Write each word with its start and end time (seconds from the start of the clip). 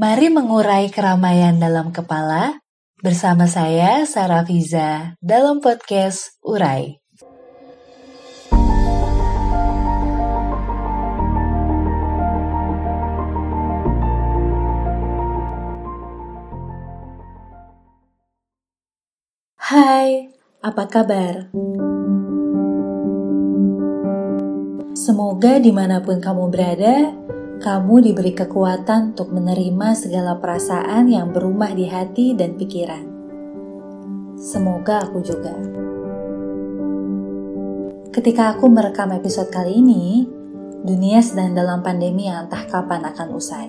Mari 0.00 0.32
mengurai 0.32 0.88
keramaian 0.88 1.60
dalam 1.60 1.92
kepala 1.92 2.56
bersama 3.04 3.44
saya 3.44 4.08
Sarah 4.08 4.48
Fiza 4.48 5.12
dalam 5.20 5.60
podcast 5.60 6.40
Urai. 6.40 6.96
Hai, 19.60 20.32
apa 20.64 20.84
kabar? 20.88 21.52
Semoga 24.96 25.60
di 25.60 25.68
mana 25.76 26.00
pun 26.00 26.24
kamu 26.24 26.48
berada, 26.48 27.12
kamu 27.60 28.00
diberi 28.00 28.32
kekuatan 28.32 29.12
untuk 29.12 29.36
menerima 29.36 29.92
segala 29.92 30.40
perasaan 30.40 31.12
yang 31.12 31.28
berumah 31.28 31.76
di 31.76 31.84
hati 31.84 32.32
dan 32.32 32.56
pikiran. 32.56 33.04
Semoga 34.40 35.04
aku 35.04 35.20
juga. 35.20 35.52
Ketika 38.10 38.56
aku 38.56 38.64
merekam 38.72 39.12
episode 39.12 39.52
kali 39.52 39.76
ini, 39.76 40.24
dunia 40.80 41.20
sedang 41.20 41.52
dalam 41.52 41.84
pandemi 41.84 42.32
yang 42.32 42.48
entah 42.48 42.64
kapan 42.64 43.04
akan 43.04 43.28
usai. 43.36 43.68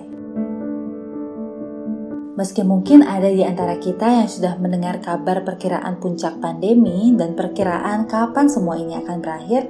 Meski 2.32 2.64
mungkin 2.64 3.04
ada 3.04 3.28
di 3.28 3.44
antara 3.44 3.76
kita 3.76 4.24
yang 4.24 4.28
sudah 4.32 4.56
mendengar 4.56 5.04
kabar 5.04 5.44
perkiraan 5.44 6.00
puncak 6.00 6.40
pandemi 6.40 7.12
dan 7.12 7.36
perkiraan 7.36 8.08
kapan 8.08 8.48
semua 8.48 8.80
ini 8.80 8.96
akan 8.96 9.20
berakhir, 9.20 9.68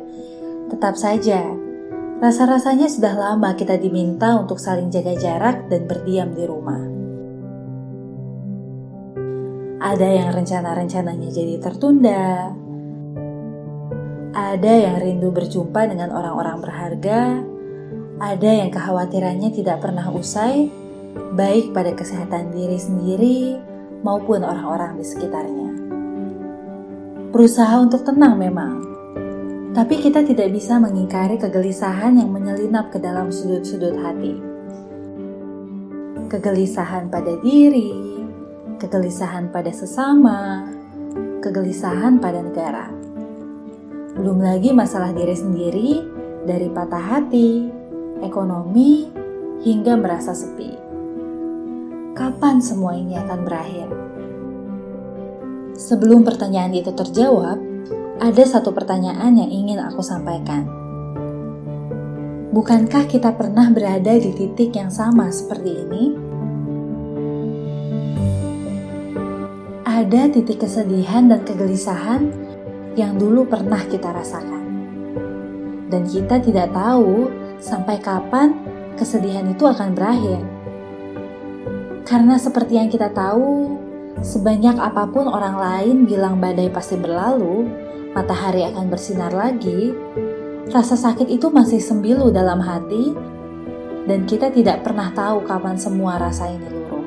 tetap 0.71 0.95
saja 0.95 1.43
Rasa-rasanya 2.23 2.87
sudah 2.87 3.19
lama 3.19 3.51
kita 3.59 3.83
diminta 3.83 4.39
untuk 4.39 4.63
saling 4.63 4.95
jaga 4.95 5.19
jarak 5.19 5.67
dan 5.67 5.91
berdiam 5.91 6.31
di 6.31 6.47
rumah. 6.47 6.79
Ada 9.83 10.07
yang 10.07 10.31
rencana-rencananya 10.31 11.29
jadi 11.35 11.59
tertunda, 11.59 12.55
ada 14.39 14.71
yang 14.71 15.03
rindu 15.03 15.35
berjumpa 15.35 15.83
dengan 15.91 16.15
orang-orang 16.15 16.63
berharga, 16.63 17.43
ada 18.23 18.51
yang 18.55 18.71
kekhawatirannya 18.71 19.51
tidak 19.51 19.83
pernah 19.83 20.07
usai, 20.15 20.71
baik 21.35 21.75
pada 21.75 21.91
kesehatan 21.91 22.55
diri 22.55 22.79
sendiri 22.79 23.59
maupun 24.07 24.47
orang-orang 24.47 24.95
di 24.95 25.03
sekitarnya. 25.03 25.71
Berusaha 27.35 27.83
untuk 27.83 28.07
tenang 28.07 28.39
memang, 28.39 28.92
tapi 29.73 30.05
kita 30.05 30.21
tidak 30.21 30.53
bisa 30.53 30.77
mengingkari 30.77 31.41
kegelisahan 31.41 32.21
yang 32.21 32.29
menyelinap 32.29 32.93
ke 32.93 33.01
dalam 33.01 33.33
sudut-sudut 33.33 33.97
hati. 34.05 34.37
Kegelisahan 36.29 37.09
pada 37.09 37.41
diri, 37.41 37.97
kegelisahan 38.77 39.49
pada 39.49 39.73
sesama, 39.73 40.69
kegelisahan 41.41 42.21
pada 42.21 42.45
negara. 42.45 42.93
Belum 44.13 44.45
lagi 44.45 44.77
masalah 44.77 45.17
diri 45.17 45.33
sendiri 45.33 45.91
dari 46.45 46.69
patah 46.69 47.05
hati, 47.17 47.73
ekonomi, 48.21 49.09
hingga 49.65 49.97
merasa 49.97 50.37
sepi. 50.37 50.69
Kapan 52.13 52.61
semua 52.61 52.93
ini 52.93 53.17
akan 53.17 53.41
berakhir? 53.41 53.89
Sebelum 55.81 56.29
pertanyaan 56.29 56.77
itu 56.77 56.93
terjawab, 56.93 57.72
ada 58.23 58.47
satu 58.47 58.71
pertanyaan 58.71 59.35
yang 59.35 59.51
ingin 59.51 59.83
aku 59.83 59.99
sampaikan. 59.99 60.63
Bukankah 62.55 63.11
kita 63.11 63.35
pernah 63.35 63.67
berada 63.75 64.15
di 64.15 64.31
titik 64.31 64.79
yang 64.79 64.95
sama 64.95 65.27
seperti 65.35 65.83
ini? 65.83 66.05
Ada 69.83 70.31
titik 70.31 70.63
kesedihan 70.63 71.27
dan 71.27 71.43
kegelisahan 71.43 72.31
yang 72.95 73.19
dulu 73.19 73.43
pernah 73.43 73.83
kita 73.91 74.15
rasakan. 74.15 74.71
Dan 75.91 76.07
kita 76.07 76.39
tidak 76.39 76.71
tahu 76.71 77.27
sampai 77.59 77.99
kapan 77.99 78.55
kesedihan 78.95 79.51
itu 79.51 79.67
akan 79.67 79.99
berakhir. 79.99 80.39
Karena 82.07 82.39
seperti 82.39 82.79
yang 82.79 82.87
kita 82.87 83.11
tahu, 83.11 83.75
sebanyak 84.23 84.79
apa 84.79 85.11
pun 85.11 85.27
orang 85.27 85.59
lain 85.59 85.97
bilang 86.07 86.39
badai 86.39 86.71
pasti 86.71 86.95
berlalu, 86.95 87.83
matahari 88.13 88.65
akan 88.69 88.93
bersinar 88.93 89.33
lagi, 89.33 89.93
rasa 90.69 90.97
sakit 90.97 91.29
itu 91.29 91.49
masih 91.49 91.81
sembilu 91.81 92.29
dalam 92.29 92.61
hati, 92.61 93.13
dan 94.05 94.29
kita 94.29 94.53
tidak 94.53 94.85
pernah 94.85 95.09
tahu 95.17 95.45
kapan 95.49 95.77
semua 95.81 96.21
rasa 96.21 96.53
ini 96.53 96.69
luruh. 96.69 97.07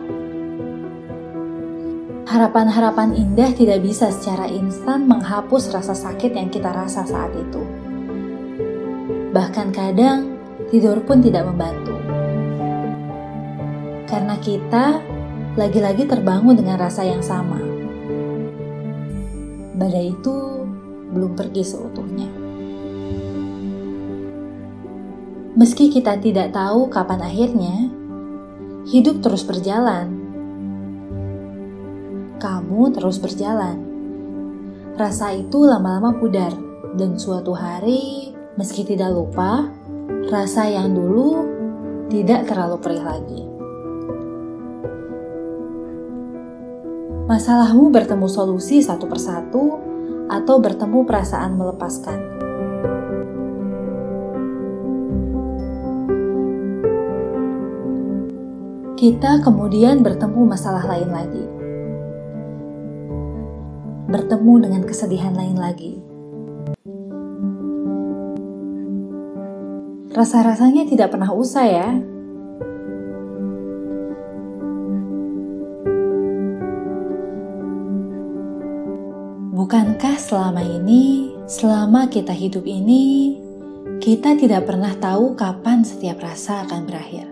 Harapan-harapan 2.26 3.14
indah 3.14 3.54
tidak 3.54 3.86
bisa 3.86 4.10
secara 4.10 4.50
instan 4.50 5.06
menghapus 5.06 5.70
rasa 5.72 5.94
sakit 5.94 6.34
yang 6.34 6.50
kita 6.50 6.74
rasa 6.74 7.06
saat 7.06 7.32
itu. 7.38 7.62
Bahkan 9.30 9.68
kadang 9.76 10.34
tidur 10.74 11.00
pun 11.06 11.22
tidak 11.22 11.46
membantu. 11.46 11.94
Karena 14.10 14.36
kita 14.42 15.00
lagi-lagi 15.54 16.08
terbangun 16.10 16.58
dengan 16.58 16.82
rasa 16.82 17.06
yang 17.06 17.22
sama. 17.22 17.62
Badai 19.76 20.16
itu 20.16 20.65
belum 21.16 21.40
pergi 21.40 21.64
seutuhnya. 21.64 22.28
Meski 25.56 25.88
kita 25.88 26.20
tidak 26.20 26.52
tahu 26.52 26.92
kapan 26.92 27.24
akhirnya, 27.24 27.88
hidup 28.92 29.24
terus 29.24 29.48
berjalan. 29.48 30.12
Kamu 32.36 32.92
terus 32.92 33.24
berjalan. 33.24 33.80
Rasa 35.00 35.32
itu 35.32 35.64
lama-lama 35.64 36.12
pudar, 36.20 36.52
dan 37.00 37.16
suatu 37.16 37.56
hari, 37.56 38.36
meski 38.60 38.84
tidak 38.84 39.16
lupa, 39.16 39.72
rasa 40.28 40.68
yang 40.68 40.92
dulu 40.92 41.48
tidak 42.12 42.52
terlalu 42.52 42.76
perih 42.84 43.04
lagi. 43.08 43.42
Masalahmu 47.26 47.90
bertemu 47.90 48.28
solusi 48.30 48.86
satu 48.86 49.10
persatu 49.10 49.95
atau 50.26 50.58
bertemu 50.58 51.06
perasaan 51.06 51.54
melepaskan. 51.58 52.20
Kita 58.96 59.44
kemudian 59.44 60.02
bertemu 60.02 60.42
masalah 60.48 60.88
lain 60.88 61.10
lagi, 61.12 61.46
bertemu 64.10 64.54
dengan 64.66 64.82
kesedihan 64.88 65.36
lain 65.36 65.58
lagi. 65.60 65.94
Rasa-rasanya 70.16 70.88
tidak 70.88 71.12
pernah 71.12 71.36
usai, 71.36 71.76
ya. 71.76 72.15
Bukankah 79.66 80.22
selama 80.22 80.62
ini, 80.62 81.34
selama 81.50 82.06
kita 82.06 82.30
hidup 82.30 82.70
ini, 82.70 83.34
kita 83.98 84.38
tidak 84.38 84.70
pernah 84.70 84.94
tahu 84.94 85.34
kapan 85.34 85.82
setiap 85.82 86.22
rasa 86.22 86.70
akan 86.70 86.86
berakhir? 86.86 87.26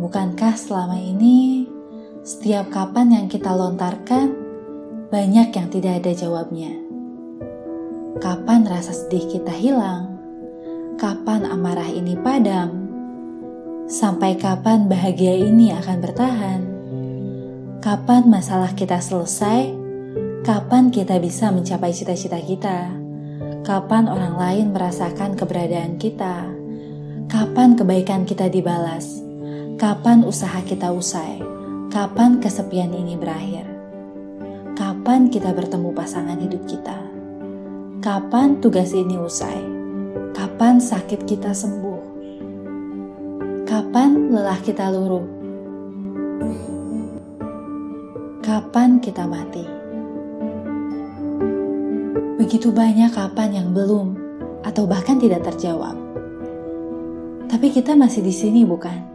Bukankah 0.00 0.56
selama 0.56 0.96
ini, 0.96 1.68
setiap 2.24 2.72
kapan 2.72 3.12
yang 3.12 3.26
kita 3.28 3.52
lontarkan, 3.52 4.32
banyak 5.12 5.52
yang 5.52 5.68
tidak 5.68 6.00
ada 6.00 6.16
jawabnya? 6.16 6.72
Kapan 8.16 8.64
rasa 8.64 8.96
sedih 8.96 9.28
kita 9.28 9.52
hilang? 9.52 10.16
Kapan 10.96 11.44
amarah 11.44 11.92
ini 11.92 12.16
padam? 12.16 12.88
Sampai 13.92 14.40
kapan 14.40 14.88
bahagia 14.88 15.36
ini 15.36 15.68
akan 15.68 15.96
bertahan? 16.00 16.60
Kapan 17.84 18.24
masalah 18.24 18.72
kita 18.72 19.04
selesai? 19.04 19.79
Kapan 20.50 20.90
kita 20.90 21.22
bisa 21.22 21.54
mencapai 21.54 21.94
cita-cita 21.94 22.34
kita? 22.42 22.90
Kapan 23.62 24.10
orang 24.10 24.34
lain 24.34 24.66
merasakan 24.74 25.38
keberadaan 25.38 25.94
kita? 25.94 26.42
Kapan 27.30 27.78
kebaikan 27.78 28.26
kita 28.26 28.50
dibalas? 28.50 29.22
Kapan 29.78 30.26
usaha 30.26 30.58
kita 30.66 30.90
usai? 30.90 31.38
Kapan 31.94 32.42
kesepian 32.42 32.90
ini 32.90 33.14
berakhir? 33.14 33.62
Kapan 34.74 35.30
kita 35.30 35.54
bertemu 35.54 35.94
pasangan 35.94 36.42
hidup 36.42 36.66
kita? 36.66 36.98
Kapan 38.02 38.58
tugas 38.58 38.90
ini 38.90 39.22
usai? 39.22 39.62
Kapan 40.34 40.82
sakit 40.82 41.30
kita 41.30 41.54
sembuh? 41.54 42.02
Kapan 43.70 44.34
lelah 44.34 44.58
kita 44.66 44.90
luruh? 44.90 45.26
Kapan 48.42 48.98
kita 48.98 49.30
mati? 49.30 49.79
Begitu 52.50 52.74
banyak 52.74 53.14
kapan 53.14 53.62
yang 53.62 53.70
belum 53.70 54.18
atau 54.66 54.82
bahkan 54.82 55.22
tidak 55.22 55.46
terjawab. 55.46 55.94
Tapi 57.46 57.70
kita 57.70 57.94
masih 57.94 58.26
di 58.26 58.34
sini 58.34 58.66
bukan? 58.66 59.10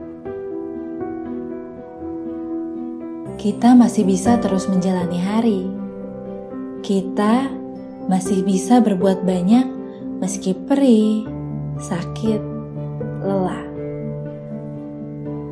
kita 3.46 3.76
masih 3.76 4.08
bisa 4.08 4.40
terus 4.40 4.66
menjalani 4.72 5.20
hari. 5.20 5.68
Kita 6.80 7.46
masih 8.08 8.42
bisa 8.48 8.80
berbuat 8.80 9.22
banyak 9.28 9.68
meski 10.24 10.56
perih, 10.56 11.28
sakit, 11.76 12.42
lelah. 13.22 13.68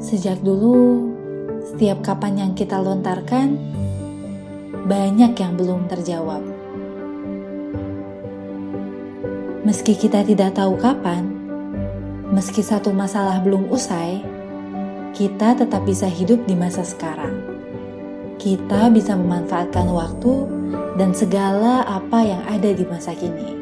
Sejak 0.02 0.42
dulu, 0.42 1.12
setiap 1.68 2.02
kapan 2.02 2.48
yang 2.48 2.52
kita 2.56 2.82
lontarkan, 2.82 3.62
banyak 4.90 5.36
yang 5.36 5.54
belum 5.54 5.86
terjawab. 5.86 6.53
Meski 9.64 9.96
kita 9.96 10.28
tidak 10.28 10.60
tahu 10.60 10.76
kapan, 10.76 11.24
meski 12.36 12.60
satu 12.60 12.92
masalah 12.92 13.40
belum 13.40 13.72
usai, 13.72 14.20
kita 15.16 15.56
tetap 15.56 15.88
bisa 15.88 16.06
hidup 16.06 16.44
di 16.44 16.56
masa 16.56 16.84
sekarang 16.84 17.54
kita 18.44 18.92
bisa 18.92 19.16
memanfaatkan 19.16 19.88
waktu 19.88 20.52
dan 21.00 21.16
segala 21.16 21.88
apa 21.88 22.20
yang 22.28 22.44
ada 22.44 22.76
di 22.76 22.84
masa 22.84 23.16
kini, 23.16 23.56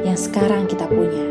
yang 0.00 0.16
sekarang 0.16 0.64
kita 0.64 0.88
punya. 0.88 1.28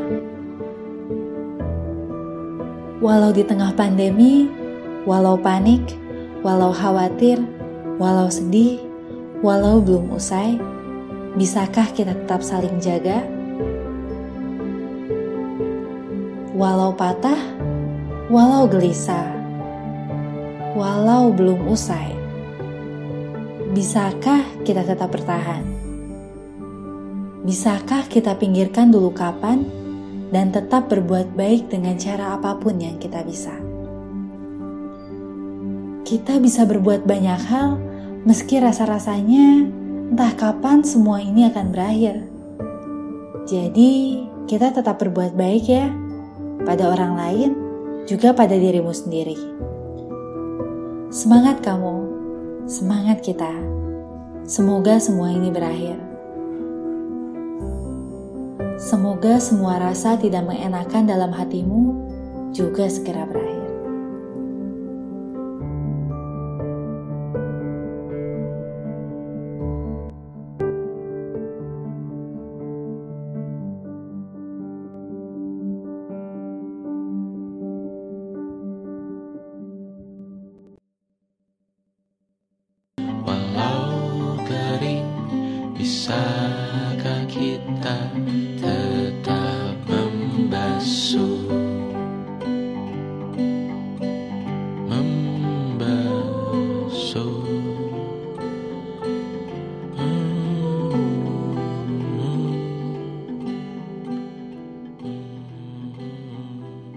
Walau 3.02 3.34
di 3.34 3.42
tengah 3.42 3.74
pandemi, 3.74 4.46
walau 5.10 5.42
panik, 5.42 5.82
walau 6.46 6.70
khawatir, 6.70 7.42
walau 7.98 8.30
sedih, 8.30 8.78
walau 9.42 9.82
belum 9.82 10.14
usai, 10.14 10.62
bisakah 11.34 11.90
kita 11.98 12.14
tetap 12.14 12.46
saling 12.46 12.78
jaga? 12.78 13.26
Walau 16.60 16.92
patah, 16.92 17.40
walau 18.28 18.68
gelisah, 18.68 19.32
walau 20.76 21.32
belum 21.32 21.72
usai 21.72 22.12
Bisakah 23.72 24.44
kita 24.68 24.84
tetap 24.84 25.08
bertahan? 25.08 25.64
Bisakah 27.48 28.12
kita 28.12 28.36
pinggirkan 28.36 28.92
dulu 28.92 29.16
kapan 29.16 29.64
dan 30.36 30.52
tetap 30.52 30.92
berbuat 30.92 31.32
baik 31.32 31.72
dengan 31.72 31.96
cara 31.96 32.36
apa 32.36 32.60
pun 32.60 32.76
yang 32.76 33.00
kita 33.00 33.24
bisa? 33.24 33.56
Kita 36.04 36.44
bisa 36.44 36.68
berbuat 36.68 37.08
banyak 37.08 37.40
hal 37.48 37.80
meski 38.28 38.60
rasa-rasanya 38.60 39.64
entah 40.12 40.36
kapan 40.36 40.84
semua 40.84 41.24
ini 41.24 41.48
akan 41.48 41.72
berakhir. 41.72 42.28
Jadi, 43.48 44.28
kita 44.44 44.76
tetap 44.76 45.00
berbuat 45.00 45.40
baik 45.40 45.64
ya 45.64 46.09
pada 46.64 46.92
orang 46.92 47.14
lain, 47.16 47.52
juga 48.10 48.34
pada 48.34 48.56
dirimu 48.56 48.92
sendiri. 48.92 49.38
Semangat 51.10 51.62
kamu! 51.62 52.10
Semangat 52.70 53.26
kita. 53.26 53.50
Semoga 54.46 55.02
semua 55.02 55.34
ini 55.34 55.50
berakhir. 55.50 55.98
Semoga 58.80 59.42
semua 59.42 59.82
rasa 59.82 60.16
tidak 60.16 60.46
mengenakan 60.46 61.10
dalam 61.10 61.34
hatimu 61.34 61.98
juga 62.54 62.86
segera 62.88 63.26
berakhir. 63.26 63.59